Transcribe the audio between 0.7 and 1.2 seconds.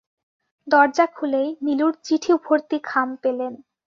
দরজা